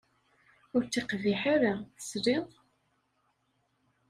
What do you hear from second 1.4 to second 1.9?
ara,